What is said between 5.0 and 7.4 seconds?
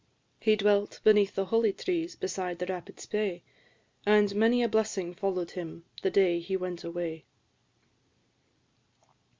follow'd him, the day he went away."